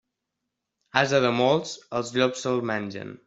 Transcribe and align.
Ase 1.01 1.19
de 1.27 1.31
molts, 1.41 1.75
els 2.01 2.13
llops 2.17 2.47
se'l 2.47 2.65
mengen. 2.73 3.15